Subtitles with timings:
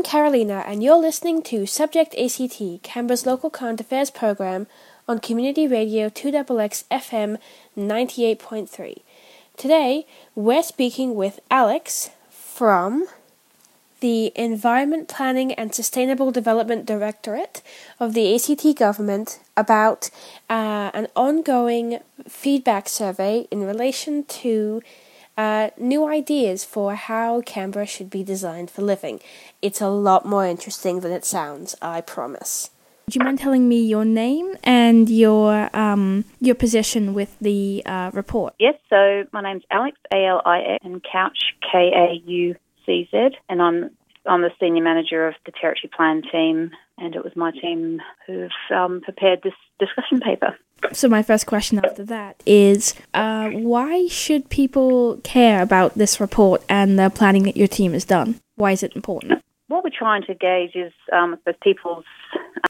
[0.00, 4.66] I'm Carolina, and you're listening to Subject ACT, Canberra's local current affairs program
[5.06, 7.36] on Community Radio 2XX FM
[7.76, 9.02] 98.3.
[9.58, 13.08] Today, we're speaking with Alix from
[14.00, 17.60] the Environment Planning and Sustainable Development Directorate
[18.00, 20.08] of the ACT government about
[20.48, 24.82] uh, an ongoing feedback survey in relation to
[25.36, 29.20] uh, new ideas for how Canberra should be designed for living.
[29.62, 32.70] It's a lot more interesting than it sounds, I promise.
[33.08, 38.12] Do you mind telling me your name and your um, your position with the uh,
[38.14, 38.54] report?
[38.60, 42.54] Yes, so my name's Alix, A L I X, and Kaucz, K A U
[42.86, 43.90] C Z, and I'm
[44.26, 48.50] I'm the senior manager of the territory plan team, and it was my team who've
[48.72, 50.56] um, prepared this discussion paper.
[50.92, 56.62] So my first question after that is, uh, why should people care about this report
[56.68, 58.40] and the planning that your team has done?
[58.56, 59.42] Why is it important?
[59.68, 62.04] What we're trying to gauge is um, people's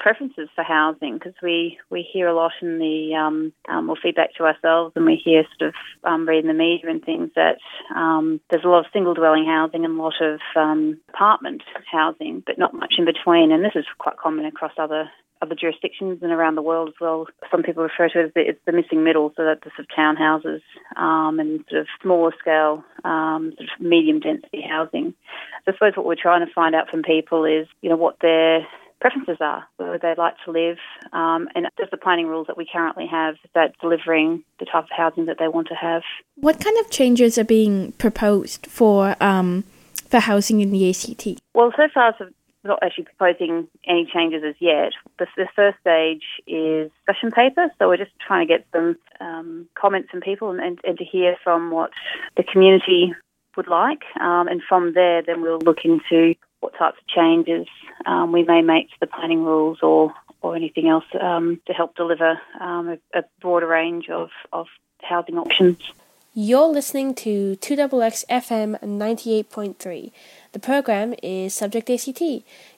[0.01, 4.35] preferences for housing because we, we hear a lot in the um, um, or feedback
[4.35, 5.75] to ourselves and we hear sort of
[6.05, 7.59] um, read in the media and things that
[7.95, 12.43] um, there's a lot of single dwelling housing and a lot of um, apartment housing
[12.45, 15.11] but not much in between and this is quite common across other
[15.43, 17.27] other jurisdictions and around the world as well.
[17.51, 19.81] Some people refer to it as the, it's the missing middle, so that the sort
[19.81, 20.61] of townhouses
[20.97, 25.15] um, and sort of smaller scale, um, sort of medium density housing.
[25.65, 28.17] So I suppose what we're trying to find out from people is, you know, what
[28.21, 28.67] their
[29.01, 30.77] preferences are, where they'd like to live,
[31.13, 34.91] um, and does the planning rules that we currently have that delivering the type of
[34.95, 36.03] housing that they want to have.
[36.37, 39.65] What kind of changes are being proposed for um,
[40.09, 41.41] for housing in the ACT?
[41.55, 42.27] Well, so far, so
[42.65, 44.93] not actually proposing any changes as yet.
[45.19, 49.69] The, the, first stage is discussion paper, so we're just trying to get some um,
[49.75, 51.91] comments from people and, and, and, to hear from what
[52.37, 53.15] the community
[53.57, 54.03] would like.
[54.21, 57.67] Um, and from there, then we'll look into what types of changes
[58.07, 61.97] um, we may make to the planning rules or, or anything else um, to help
[61.97, 64.67] deliver um, a, a broader range of, of
[65.03, 65.79] housing options.
[66.33, 70.13] You're listening to 2XX FM 98.3.
[70.53, 72.21] The program is Subject ACT,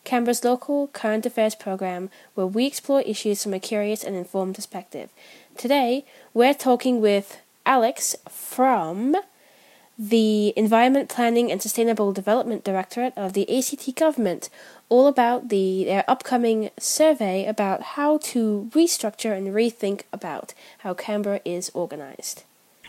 [0.04, 5.08] Canberra's local current affairs program where we explore issues from a curious and informed perspective.
[5.56, 9.16] Today, we're talking with Alix from
[9.98, 14.50] the Environment Planning and Sustainable Development Directorate of the ACT government,
[14.90, 21.40] all about the their upcoming survey about how to restructure and rethink about how Canberra
[21.46, 22.44] is organized.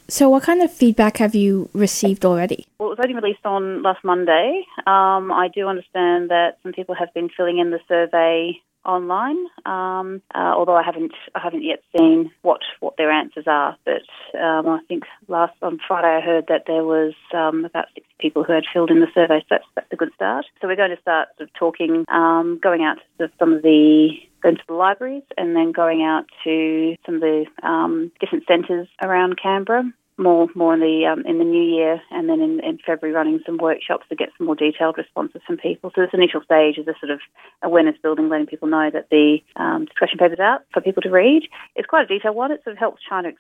[0.08, 2.68] So, what kind of feedback have you received already?
[2.78, 4.66] Well, it was only released on last Monday.
[4.86, 10.22] Um, I do understand that some people have been filling in the survey online, um,
[10.36, 13.78] uh, although I haven't I haven't yet seen what, what their answers are.
[13.86, 14.04] But
[14.38, 18.44] um, I think last on Friday I heard that there was um, about 60 people
[18.44, 20.46] who had filled in the survey, so that's, that's a good start.
[20.62, 24.10] So we're going to start sort of talking, um, going out to some of the
[24.44, 28.88] going to the libraries and then going out to some of the um, different centres
[29.02, 32.78] around Canberra more more in the um, in the new year, and then in, in,
[32.86, 35.92] February running some workshops to get some more detailed responses from people.
[35.96, 37.20] So this initial stage is a sort of
[37.64, 41.44] awareness building, letting people know that the um, discussion paper's out for people to read.
[41.76, 42.52] It's quite a detailed one.
[42.52, 43.32] It sort of helps trying to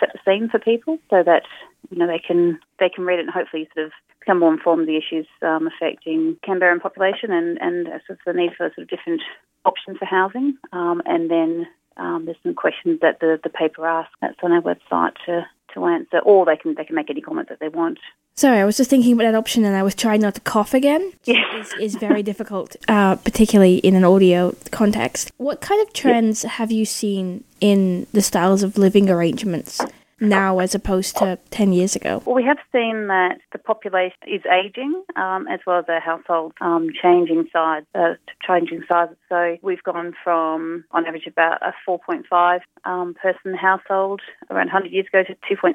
[0.00, 1.42] set the scene for people so that
[1.90, 4.82] you know they can they can read it and hopefully sort of become more informed
[4.82, 8.84] of the issues um, affecting Canberran population and and sort of the need for sort
[8.84, 9.20] of different
[9.64, 14.14] options for housing, um, and then um, there's some questions that the, the paper asks.
[14.20, 17.48] That's on our website to to answer, or they can they can make any comment
[17.48, 17.98] that they want.
[18.34, 20.74] Sorry, I was just thinking about that option, and I was trying not to cough
[20.74, 21.12] again.
[21.24, 25.30] Yes, is, very difficult, uh, particularly in an audio context.
[25.36, 29.80] What kind of trends have you seen in the styles of living arrangements
[30.22, 32.22] now as opposed to 10 years ago?
[32.24, 36.54] Well, we have seen that the population is aging um, as well as our household
[36.60, 38.14] um, changing size, uh,
[38.46, 39.16] changing sizes.
[39.28, 44.20] So we've gone from, on average, about a 4.5 um, person household
[44.50, 45.74] around 100 years ago to 2.6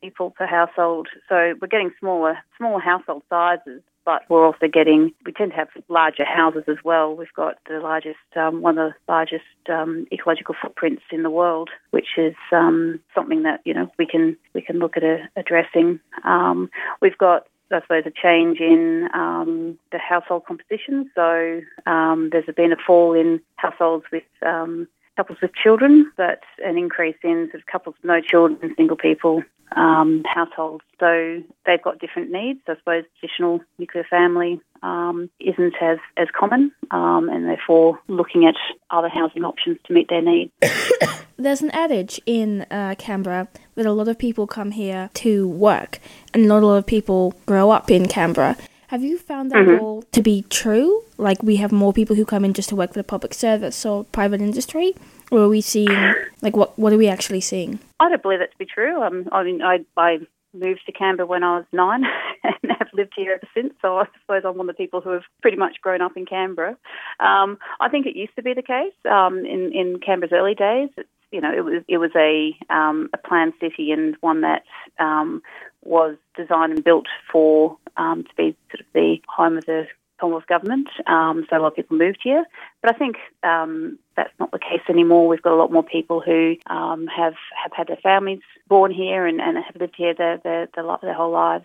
[0.00, 1.08] people per household.
[1.28, 5.68] So we're getting smaller, smaller household sizes but we're also getting, we tend to have
[5.88, 7.14] larger houses as well.
[7.14, 11.70] We've got the largest, um, one of the largest um, ecological footprints in the world,
[11.90, 15.02] which is um, something that, you know, we can, we can look at
[15.36, 16.00] addressing.
[16.24, 16.70] Um,
[17.00, 21.10] we've got I suppose, a change in um, the household composition.
[21.14, 26.78] So um, there's been a fall in households with um, couples with children, but an
[26.78, 29.42] increase in sort of couples with no children, single people,
[29.76, 30.84] um, households.
[31.00, 32.60] So they've got different needs.
[32.68, 38.54] I suppose traditional nuclear family um, isn't as, as common, um, and therefore looking at
[38.90, 40.52] other housing options to meet their needs.
[41.36, 45.98] There's an adage in uh, Canberra that a lot of people come here to work,
[46.34, 48.56] and not a lot of people grow up in Canberra.
[48.92, 49.80] Have you found that Mhm.
[49.80, 51.02] all to be true?
[51.16, 53.86] Like we have more people who come in just to work for the public service
[53.86, 54.92] or private industry,
[55.30, 55.96] or are we seeing
[56.42, 57.78] like what what are we actually seeing?
[58.00, 59.02] I don't believe that to be true.
[59.02, 60.20] Um, I mean, I, I
[60.52, 62.04] moved to Canberra when I was nine
[62.44, 63.72] and have lived here ever since.
[63.80, 66.26] So I suppose I'm one of the people who have pretty much grown up in
[66.26, 66.76] Canberra.
[67.18, 70.90] Um, I think it used to be the case um, in in Canberra's early days.
[70.98, 74.64] It's, you know, it was it was a um, a planned city and one that
[74.98, 75.42] um,
[75.82, 79.86] was designed and built for um, to be sort of the home of the
[80.22, 80.88] Commonwealth government.
[81.08, 82.44] Um, so a lot of people moved here,
[82.80, 85.26] but I think um, that's not the case anymore.
[85.26, 89.26] We've got a lot more people who um, have have had their families born here
[89.26, 91.64] and, and have lived here their their, their, their whole lives.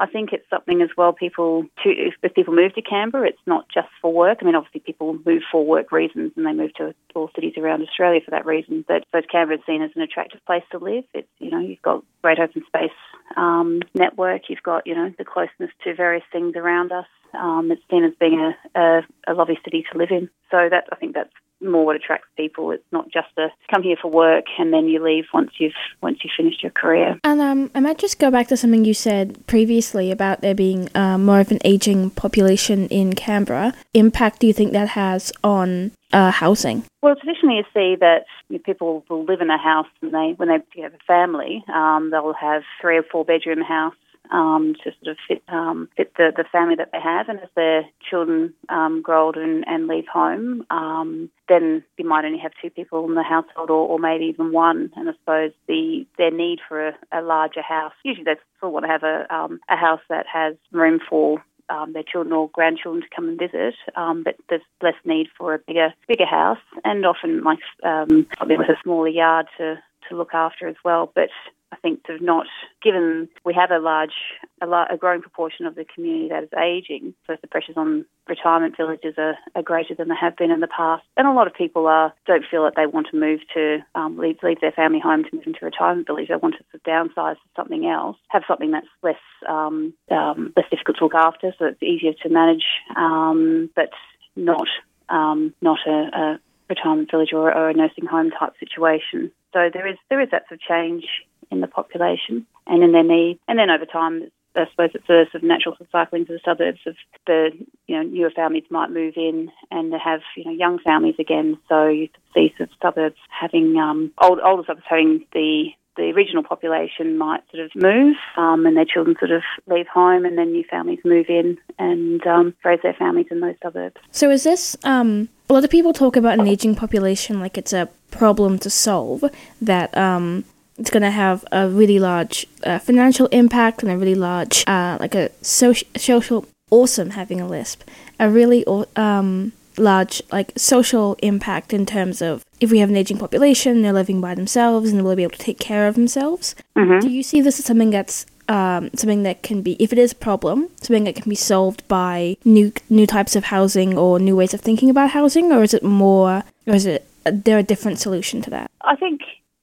[0.00, 1.12] I think it's something as well.
[1.12, 4.38] People to if, people move to Canberra, it's not just for work.
[4.40, 7.82] I mean, obviously people move for work reasons, and they move to all cities around
[7.82, 8.84] Australia for that reason.
[8.88, 11.04] But but Canberra is seen as an attractive place to live.
[11.12, 12.96] It's you know you've got great open space
[13.36, 14.48] um, network.
[14.48, 17.06] You've got you know the closeness to various things around us.
[17.34, 20.30] Um, it's seen as being a, a, a lovely city to live in.
[20.50, 21.30] So that I think that's
[21.60, 22.70] more what attracts people.
[22.70, 25.72] It's not just a come here for work and then you leave once you've
[26.02, 27.18] once you've finished your career.
[27.24, 30.88] And um, I might just go back to something you said previously about there being
[30.94, 33.74] uh, more of an aging population in Canberra.
[33.94, 36.84] Impact do you think that has on uh, housing?
[37.02, 40.34] Well, traditionally you see that you know, people will live in a house and they
[40.36, 43.94] when they have a family, um, they'll have three or four bedroom house.
[44.32, 47.48] Um, to sort of fit um, fit the, the family that they have, and as
[47.56, 52.52] their children um, grow older and, and leave home, um, then you might only have
[52.62, 54.92] two people in the household, or, or maybe even one.
[54.94, 57.92] And I suppose the their need for a, a larger house.
[58.04, 61.92] Usually, they still want to have a um, a house that has room for um,
[61.92, 65.58] their children or grandchildren to come and visit, um, but there's less need for a
[65.58, 69.76] bigger bigger house, and often like um, probably with a smaller yard to
[70.08, 71.10] to look after as well.
[71.14, 71.30] But
[71.72, 72.46] I think of not
[72.82, 74.14] given we have a large
[74.60, 78.76] a, a growing proportion of the community that is ageing, so the pressures on retirement
[78.76, 81.54] villages are, are greater than they have been in the past, and a lot of
[81.54, 85.00] people are don't feel that they want to move to um, leave leave their family
[85.00, 86.28] home to move into a retirement village.
[86.28, 90.98] They want to downsize to something else, have something that's less um, um, less difficult
[90.98, 92.64] to look after, so it's easier to manage,
[92.96, 93.90] um, but
[94.34, 94.66] not
[95.08, 99.30] um, not a, a retirement village or, or a nursing home type situation.
[99.52, 101.04] So there is there is that sort of change
[101.50, 104.30] in the population and in their need, and then over time.
[104.56, 107.50] I suppose it's a sort of natural cycling to the suburbs of the
[107.86, 111.56] you know newer families might move in and have you know young families again.
[111.68, 116.42] So you see sort of suburbs having um, old older suburbs having the the regional
[116.42, 120.52] population might sort of move um, and their children sort of leave home and then
[120.52, 123.96] new families move in and um, raise their families in those suburbs.
[124.10, 127.72] So is this um, a lot of people talk about an aging population like it's
[127.72, 129.24] a problem to solve
[129.60, 130.44] that um,
[130.80, 134.96] it's going to have a really large uh, financial impact and a really large uh,
[135.00, 137.82] like a social social awesome having a lisp
[138.18, 138.64] a really
[138.96, 143.92] um, large like social impact in terms of if we have an aging population they're
[143.92, 147.00] living by themselves and they'll be able to take care of themselves Mm-hmm.
[147.00, 150.10] do you see this as something that's um, something that can be, if it is
[150.10, 154.34] a problem, something that can be solved by new new types of housing or new
[154.34, 157.62] ways of thinking about housing, or is it more, or is it uh, there a
[157.62, 158.68] different solution to that?
[158.82, 159.20] I think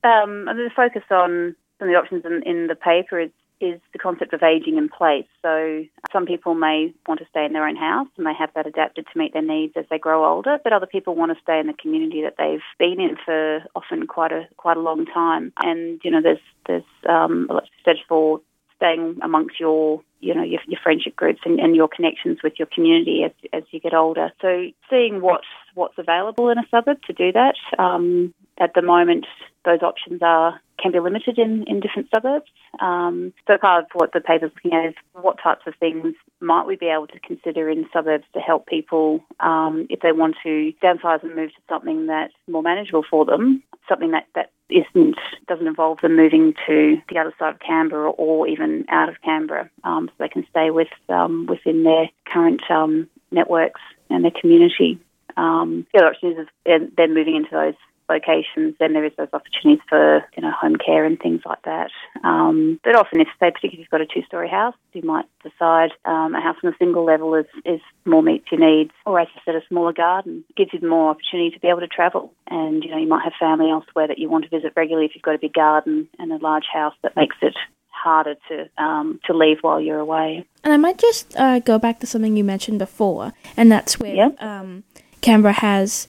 [0.07, 3.99] um, the focus on some of the options in, in the paper is, is the
[3.99, 5.27] concept of ageing in place.
[5.41, 8.67] So some people may want to stay in their own house and they have that
[8.67, 11.59] adapted to meet their needs as they grow older, but other people want to stay
[11.59, 15.53] in the community that they've been in for often quite a quite a long time.
[15.57, 18.41] And you know, there's there's um, a lot said for
[18.77, 22.67] staying amongst your you know your, your friendship groups and, and your connections with your
[22.67, 24.31] community as as you get older.
[24.41, 25.41] So seeing what
[25.73, 27.55] what's available in a suburb to do that.
[27.77, 29.25] Um, at the moment,
[29.65, 32.49] those options are can be limited in, in different suburbs.
[32.79, 36.67] Um, so part of what the paper's looking at is what types of things might
[36.67, 40.73] we be able to consider in suburbs to help people um, if they want to
[40.83, 45.67] downsize and move to something that's more manageable for them, something that, that isn't doesn't
[45.67, 50.09] involve them moving to the other side of Canberra or even out of Canberra, um,
[50.09, 54.99] so they can stay with um, within their current um, networks and their community.
[55.37, 57.75] Um, the other option is then moving into those
[58.09, 61.91] locations, then there is those opportunities for you know home care and things like that.
[62.23, 65.91] Um, but often, if say particularly if you've got a two-story house, you might decide
[66.05, 69.27] um, a house on a single level is, is more meets your needs, or as
[69.35, 72.33] I said, a smaller garden gives you more opportunity to be able to travel.
[72.47, 75.15] And you know you might have family elsewhere that you want to visit regularly if
[75.15, 77.55] you've got a big garden and a large house that makes it
[77.89, 80.45] harder to um, to leave while you're away.
[80.63, 84.31] And I might just uh, go back to something you mentioned before, and that's where
[84.39, 84.83] um,
[85.21, 86.07] Canberra has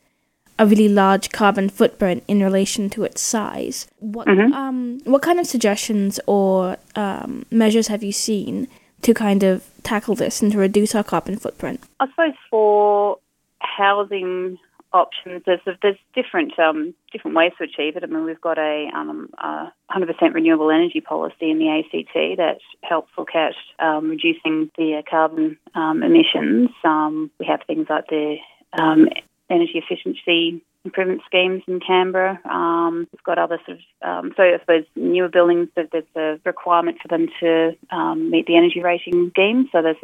[0.58, 3.86] a really large carbon footprint in relation to its size.
[4.00, 4.52] What Mhm.
[4.52, 8.66] um, what kind of suggestions or um, measures have you seen
[9.02, 11.80] to kind of tackle this and to reduce our carbon footprint?
[12.00, 13.18] I suppose for
[13.60, 14.58] housing
[14.92, 18.02] options, there's there's different um, different ways to achieve it.
[18.02, 22.58] I mean, we've got a, um, a 100% renewable energy policy in the ACT that
[22.82, 26.70] helps look at um, reducing the carbon um, emissions.
[26.84, 28.36] Um, we have things like the
[28.78, 29.08] um,
[29.50, 32.40] energy efficiency improvement schemes in Canberra.
[32.48, 36.98] Um, we've got other sort of, um, so I suppose newer buildings, there's a requirement
[37.02, 39.68] for them to um, meet the energy rating scheme.
[39.72, 39.96] So those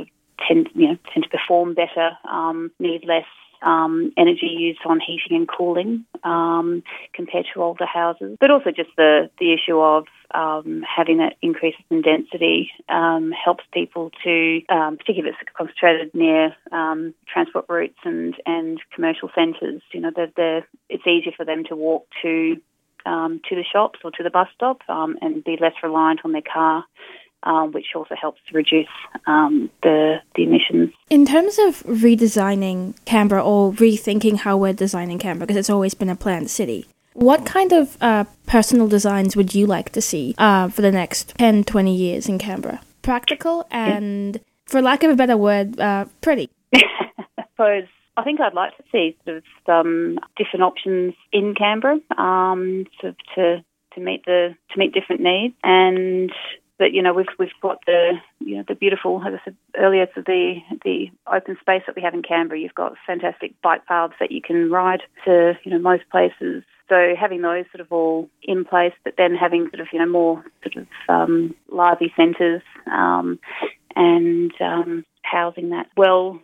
[0.46, 3.26] tend, you know, tend to perform better, um, need less
[3.62, 6.82] um, energy used on heating and cooling um,
[7.12, 11.75] compared to older houses, but also just the, the issue of um, having that increase
[11.90, 18.34] in density um, helps people to, particularly if it's concentrated near um, transport routes and,
[18.46, 22.56] and commercial centres, you know, they're, they're, it's easier for them to walk to
[23.06, 26.42] um, to the shops or to the bus stop and be less reliant on their
[26.42, 26.84] car.
[27.44, 28.88] Um, which also helps to reduce
[29.26, 30.94] um, the, the emissions.
[31.10, 36.08] In terms of redesigning Canberra or rethinking how we're designing Canberra, because it's always been
[36.08, 40.68] a planned city, what kind of uh, personal designs would you like to see uh,
[40.68, 42.80] for the next 10, 20 years in Canberra?
[43.02, 46.48] Practical and, for lack of a better word, uh, pretty.
[46.74, 47.84] I suppose
[48.16, 53.12] I think I'd like to see sort of some different options in Canberra um, sort
[53.12, 56.32] of to to meet the to meet different needs and
[56.78, 60.07] but you know we've we've got the you know the beautiful as I said earlier
[60.07, 62.61] to the the open space that we have in Canberra.
[62.61, 66.64] You've got fantastic bike paths that you can ride to you know most places.
[66.88, 70.09] So having those sort of all in place, but then having sort of you know
[70.09, 73.38] more sort of um, lively centres um,
[73.97, 76.40] and um, housing that well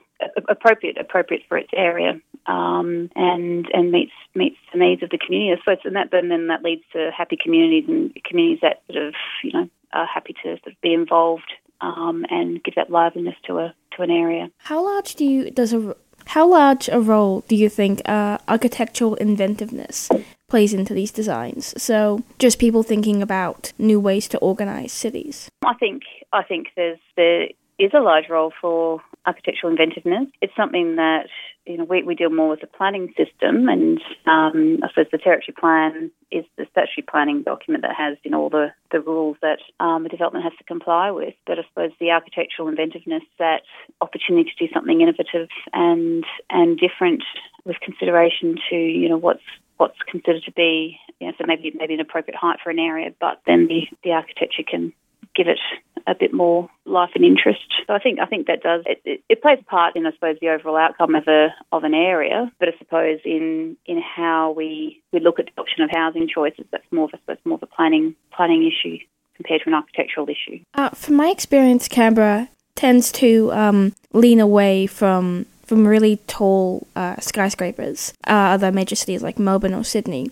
[0.49, 5.53] appropriate appropriate for its area um, and and meets meets the needs of the community.
[5.53, 9.07] I suppose, and that then then that leads to happy communities and communities that sort
[9.07, 13.37] of you know are happy to sort of be involved um, and give that liveliness
[13.47, 14.51] to a to an area.
[14.59, 19.15] How large do you does a how large a role do you think uh, architectural
[19.17, 20.09] inventiveness
[20.49, 21.75] plays into these designs?
[21.83, 25.49] So just people thinking about new ways to organize cities.
[25.65, 30.29] I think I think there's there is a large role for architectural inventiveness.
[30.41, 31.29] It's something that
[31.67, 35.19] you know we, we deal more with the planning system, and um, I suppose the
[35.19, 39.37] territory plan is the statutory planning document that has you know all the, the rules
[39.43, 41.35] that um, a development has to comply with.
[41.47, 43.63] But I suppose the architectural inventiveness, that
[44.01, 47.23] opportunity to do something innovative and and different
[47.65, 49.43] with consideration to you know what's
[49.77, 53.11] what's considered to be you know so maybe maybe an appropriate height for an area,
[53.21, 54.93] but then the the architecture can
[55.35, 55.59] give it
[56.07, 57.61] a bit more life and interest.
[57.87, 60.13] So I think I think that does it, it, it, plays a part in I
[60.13, 64.53] suppose the overall outcome of a of an area, but I suppose in in how
[64.53, 67.57] we, we look at the option of housing choices, that's more of a suppose more
[67.57, 68.99] of a planning planning issue
[69.37, 70.63] compared to an architectural issue.
[70.75, 77.17] Uh, from my experience, Canberra tends to um, lean away from from really tall uh,
[77.21, 78.13] skyscrapers.
[78.27, 80.31] Uh, other major cities like Melbourne or Sydney.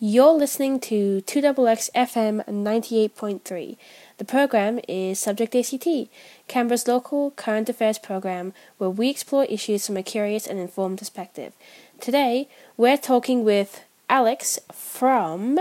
[0.00, 3.76] You're listening to 2XX FM 98.3.
[4.16, 5.88] The program is Subject ACT,
[6.46, 11.52] Canberra's local current affairs program where we explore issues from a curious and informed perspective.
[12.00, 15.58] Today, we're talking with Alix from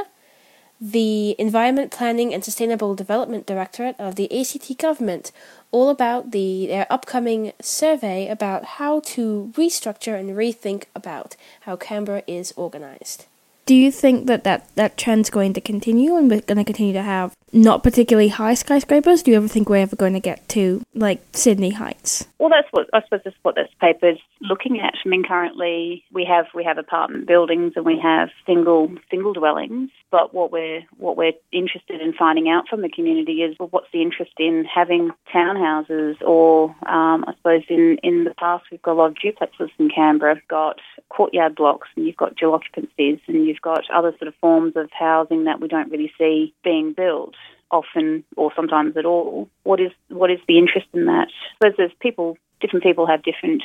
[0.79, 5.31] the Environment Planning and Sustainable Development Directorate of the ACT government,
[5.71, 12.21] all about the their upcoming survey about how to restructure and rethink about how Canberra
[12.27, 13.25] is organized.
[13.65, 16.93] Do you think that that, that trend's going to continue and we're going to continue
[16.93, 19.23] to have not particularly high skyscrapers?
[19.23, 22.27] Do you ever think we're ever going to get to like Sydney Heights?
[22.39, 24.95] Well, that's what I suppose that's what this paper's looking at.
[25.05, 29.91] I mean, currently we have we have apartment buildings and we have single single dwellings.
[30.11, 33.91] But what we're what we're interested in finding out from the community is well, what's
[33.93, 38.93] the interest in having townhouses or um, I suppose in in the past we've got
[38.93, 40.79] a lot of duplexes in Canberra, got
[41.09, 44.89] courtyard blocks, and you've got dual occupancies, and you've got other sort of forms of
[44.91, 47.35] housing that we don't really see being built
[47.73, 49.49] often or sometimes at all.
[49.63, 51.27] What is what is the interest in that?
[51.59, 53.63] Because there's people, different people have different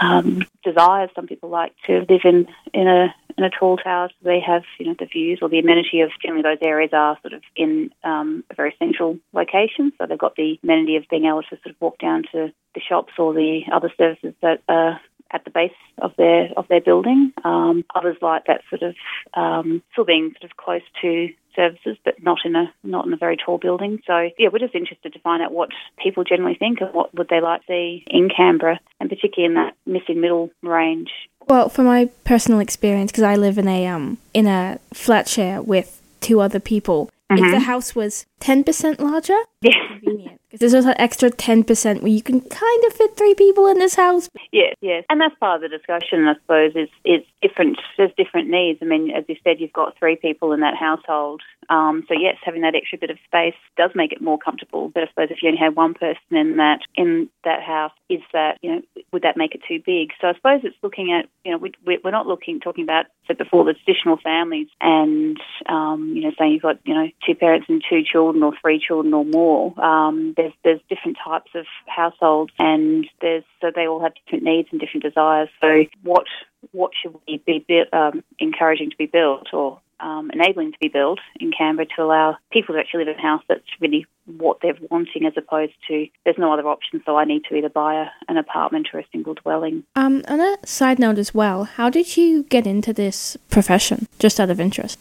[0.00, 1.10] um, desires.
[1.14, 4.62] Some people like to live in in a in a tall tower, so they have
[4.78, 7.90] you know the views or the amenity of generally those areas are sort of in
[8.02, 11.66] um, a very central location, so they've got the amenity of being able to sort
[11.66, 15.00] of walk down to the shops or the other services that are
[15.36, 17.32] at the base of their of their building.
[17.44, 18.94] Um, others like that sort of
[19.34, 23.16] um, still being sort of close to services, but not in a not in a
[23.16, 24.00] very tall building.
[24.06, 25.70] So yeah, we're just interested to find out what
[26.02, 29.54] people generally think and what would they like to see in Canberra, and particularly in
[29.54, 31.10] that missing middle range.
[31.48, 35.60] Well, from my personal experience, because I live in a um in a flat share
[35.60, 37.44] with two other people, mm-hmm.
[37.44, 39.38] if the house was 10% larger?
[39.62, 39.72] Yeah.
[39.88, 40.40] Convenient.
[40.48, 43.78] Because there's also an extra 10% where you can kind of fit three people in
[43.78, 44.30] this house.
[44.52, 45.04] Yes, yes.
[45.10, 48.78] And that's part of the discussion, I suppose, is, is different, there's different needs.
[48.80, 51.42] I mean, as you said, you've got three people in that household.
[51.68, 54.88] Um, so yes, having that extra bit of space does make it more comfortable.
[54.88, 58.20] But I suppose if you only have one person in that in that house, is
[58.32, 60.10] that you know would that make it too big?
[60.20, 61.72] So I suppose it's looking at you know we,
[62.04, 65.38] we're not looking talking about said before the traditional families and
[65.68, 68.78] um, you know saying you've got you know two parents and two children or three
[68.78, 69.78] children or more.
[69.82, 74.68] Um, there's there's different types of households and there's so they all have different needs
[74.70, 75.48] and different desires.
[75.60, 76.26] So what
[76.72, 81.20] what should we be um, encouraging to be built or um, enabling to be built
[81.40, 84.76] in Canberra to allow people to actually live in a house that's really what they're
[84.90, 88.06] wanting as opposed to there's no other option so I need to either buy a,
[88.28, 89.84] an apartment or a single dwelling.
[89.94, 94.40] Um, on a side note as well, how did you get into this profession just
[94.40, 94.98] out of interest?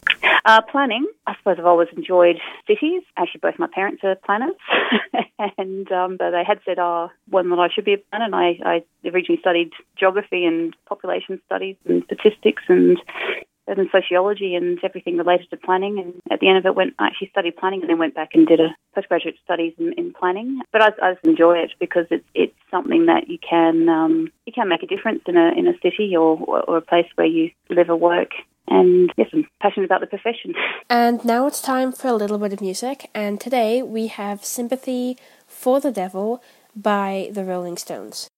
[0.47, 1.07] Uh, planning.
[1.25, 2.37] I suppose I've always enjoyed
[2.67, 3.01] cities.
[3.17, 4.53] Actually, both my parents are planners,
[5.57, 8.35] and um, but they had said, "Oh, one that I should be a planner." And
[8.35, 13.01] I, I originally studied geography and population studies and statistics and
[13.67, 15.99] and sociology and everything related to planning.
[15.99, 18.29] And at the end of it, went I actually studied planning and then went back
[18.33, 20.61] and did a postgraduate studies in, in planning.
[20.71, 24.53] But I, I, just enjoy it because it's it's something that you can um, you
[24.53, 27.51] can make a difference in a in a city or or a place where you
[27.69, 28.31] live or work.
[28.67, 30.53] And yes, I'm passionate about the profession.
[30.89, 33.09] And now it's time for a little bit of music.
[33.13, 35.17] And today we have Sympathy
[35.47, 36.41] for the Devil
[36.75, 38.29] by the Rolling Stones.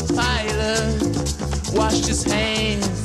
[0.00, 2.97] the pilot washed his hands.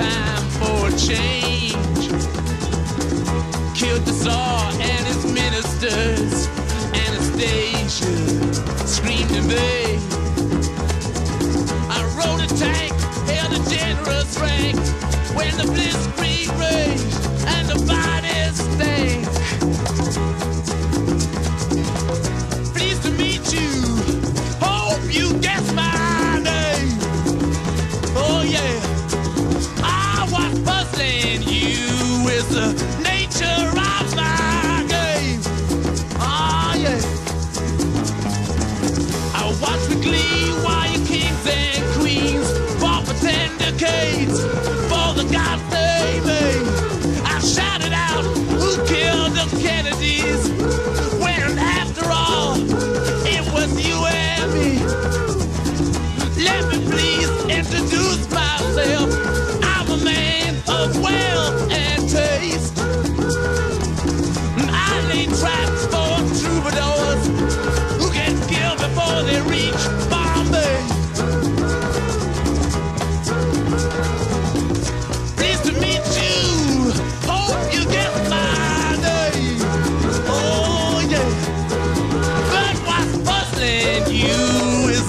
[0.00, 2.08] time for a change.
[3.78, 6.48] Killed the Tsar and his ministers.
[7.04, 8.14] Anastasia
[8.86, 9.98] screamed in vain.
[11.96, 12.92] I rode a tank,
[13.28, 14.78] held a generous rank
[15.36, 17.29] when the blitzkrieg raged.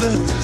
[0.04, 0.41] over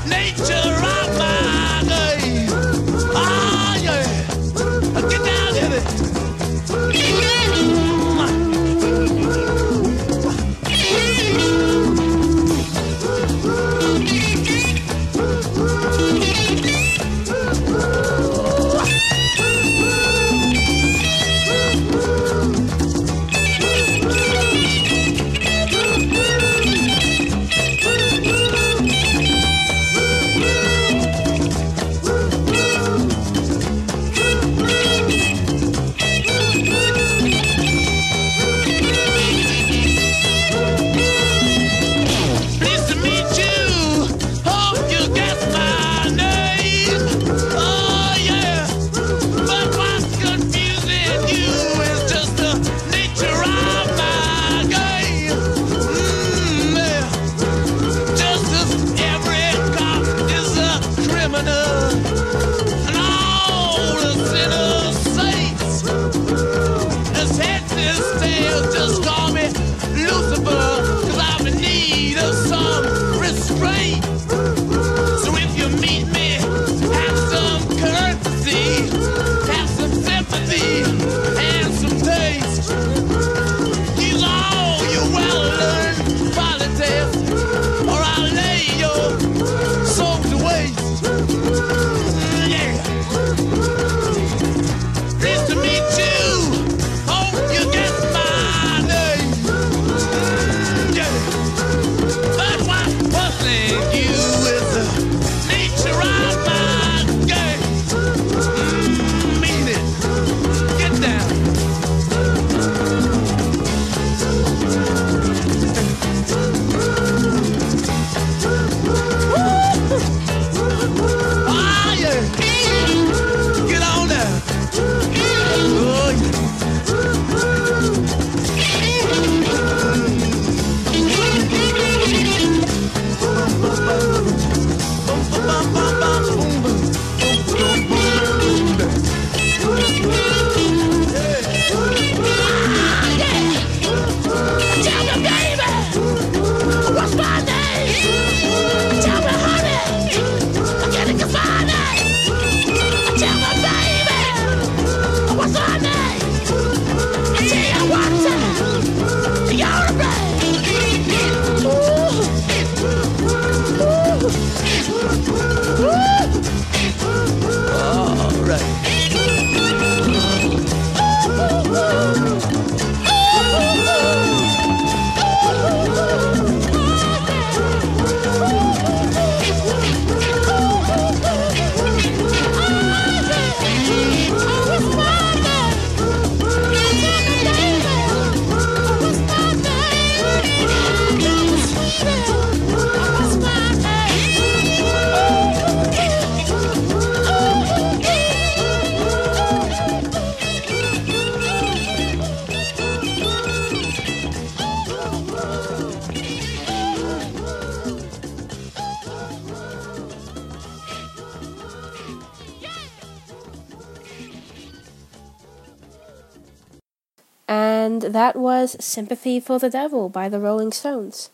[218.79, 221.29] Sympathy for the Devil by the Rolling Stones.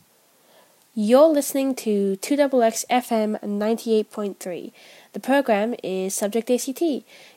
[0.96, 4.72] You're listening to 2XX FM 98.3.
[5.14, 6.84] The program is Subject ACT,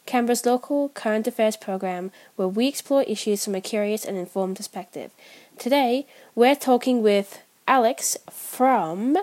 [0.04, 5.10] Canberra's local current affairs program where we explore issues from a curious and informed perspective.
[5.58, 9.16] Today, we're talking with Alix from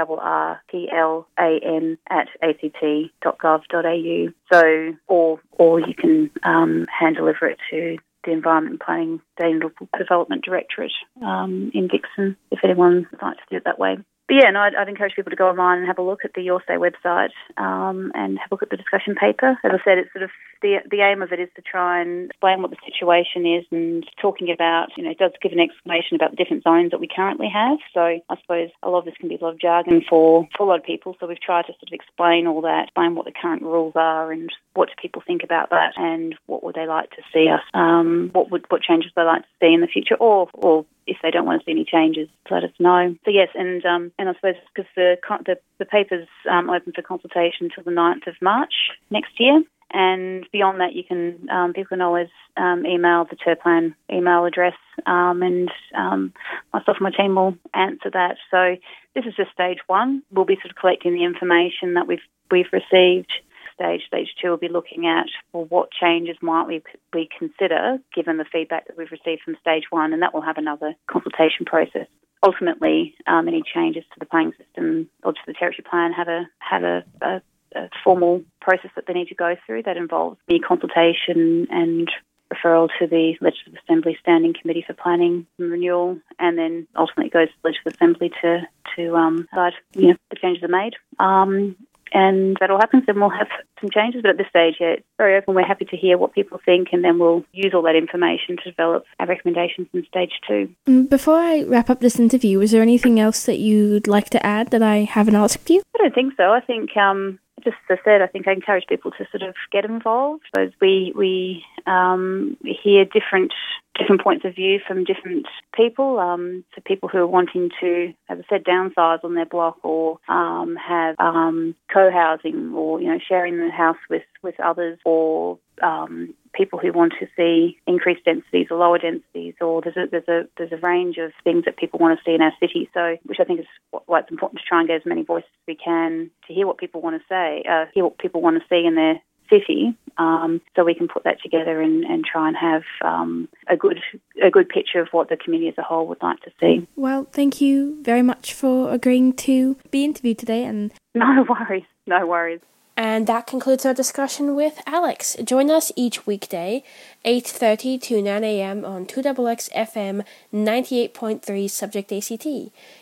[2.08, 4.28] at act.gov.au.
[4.52, 9.70] So, or, or you can um, hand deliver it to the Environment and Planning Sustainable
[9.96, 13.98] Development Directorate um, in Dixon, if anyone would like to do it that way.
[14.30, 16.34] But yeah, no, I'd, I'd encourage people to go online and have a look at
[16.34, 19.58] the Your Say website um, and have a look at the discussion paper.
[19.64, 20.30] As I said, it's sort of
[20.62, 24.06] the the aim of it is to try and explain what the situation is and
[24.22, 27.08] talking about, you know, it does give an explanation about the different zones that we
[27.08, 27.78] currently have.
[27.92, 30.62] So I suppose a lot of this can be a lot of jargon for, for
[30.62, 31.16] a lot of people.
[31.18, 34.30] So we've tried to sort of explain all that, explain what the current rules are
[34.30, 37.62] and what do people think about that and what would they like to see us,
[37.74, 41.16] um, what would what changes they like to see in the future or or if
[41.22, 43.16] they don't want to see any changes, let us know.
[43.24, 47.02] So yes, and um, and I suppose because the, the the paper's um, open for
[47.02, 48.72] consultation until the 9th of March
[49.10, 53.94] next year, and beyond that, you can um, people can always um, email the Terrplan
[54.10, 56.32] email address, um, and um,
[56.72, 58.36] myself and my team will answer that.
[58.52, 58.76] So
[59.14, 60.22] this is just stage one.
[60.30, 63.32] We'll be sort of collecting the information that we've we've received
[63.80, 64.02] stage.
[64.06, 66.82] Stage two will be looking at well, what changes might we,
[67.14, 70.58] we consider given the feedback that we've received from stage one, and that will have
[70.58, 72.06] another consultation process.
[72.42, 76.48] Ultimately, um, any changes to the planning system or to the territory plan have a
[76.58, 77.42] have a, a,
[77.74, 82.10] a formal process that they need to go through that involves the consultation and
[82.52, 87.48] referral to the Legislative Assembly Standing Committee for Planning and Renewal, and then ultimately goes
[87.48, 88.60] to the Legislative Assembly to
[88.96, 90.94] to um, decide you know the changes are made.
[91.18, 91.76] Um,
[92.12, 93.48] and that all happens, then we'll have
[93.80, 94.22] some changes.
[94.22, 95.54] But at this stage, yeah, it's very open.
[95.54, 98.70] We're happy to hear what people think, and then we'll use all that information to
[98.70, 100.68] develop our recommendations in stage two.
[100.88, 104.44] Mm, Before I wrap up this interview, is there anything else that you'd like to
[104.44, 105.82] add that I haven't asked you?
[105.94, 106.52] I don't think so.
[106.52, 109.54] I think, um, just as I said, I think I encourage people to sort of
[109.70, 110.44] get involved.
[110.56, 113.52] As we we um, we hear different
[114.00, 116.18] different points of view from different people.
[116.18, 120.18] Um, so people who are wanting to, as I said, downsize on their block or
[120.28, 126.34] um, have um, co-housing or you know sharing the house with with others or um,
[126.54, 130.48] people who want to see increased densities or lower densities, or there's a there's a
[130.56, 132.88] there's a range of things that people want to see in our city.
[132.94, 135.22] So, which I think is wh- why it's important to try and get as many
[135.22, 138.40] voices as we can to hear what people want to say, uh, hear what people
[138.40, 142.24] want to see in their city, um, so we can put that together and, and
[142.24, 144.00] try and have um, a good
[144.42, 146.86] a good picture of what the community as a whole would like to see.
[146.96, 152.26] Well, thank you very much for agreeing to be interviewed today and No worries, no
[152.26, 152.60] worries.
[153.02, 155.34] And that concludes our discussion with Alix.
[155.42, 156.84] Join us each weekday,
[157.24, 158.84] 8.30 to 9 a.m.
[158.84, 162.46] on 2XX FM 98.3 Subject ACT.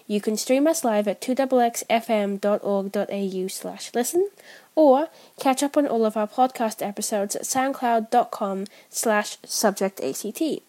[0.07, 4.31] You can stream us live at 2xxfm.org.au slash listen,
[4.77, 5.09] or
[5.41, 10.63] catch up on all of our podcast episodes at soundcloud.com slash subjectact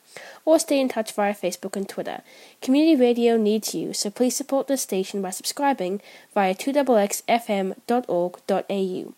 [0.45, 2.21] or stay in touch via Facebook and Twitter.
[2.61, 6.01] Community radio needs you, so please support this station by subscribing
[6.33, 9.13] via 2xxfm.org.au.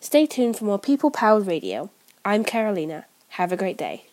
[0.00, 1.90] Stay tuned for more people powered radio.
[2.24, 3.06] I'm Carolina.
[3.30, 4.04] Have a great day.